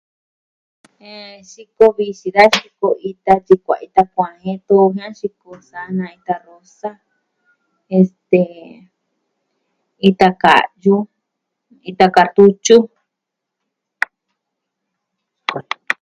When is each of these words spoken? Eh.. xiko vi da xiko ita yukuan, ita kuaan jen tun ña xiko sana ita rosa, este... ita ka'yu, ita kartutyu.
Eh.. 1.13 1.33
xiko 1.51 1.85
vi 1.97 2.07
da 2.35 2.43
xiko 2.57 2.87
ita 3.11 3.33
yukuan, 3.47 3.79
ita 3.87 4.01
kuaan 4.13 4.35
jen 4.43 4.59
tun 4.67 4.85
ña 4.97 5.07
xiko 5.19 5.49
sana 5.69 6.05
ita 6.17 6.35
rosa, 6.47 6.91
este... 7.99 8.43
ita 10.09 10.27
ka'yu, 10.43 10.97
ita 11.89 12.05
kartutyu. 12.15 12.79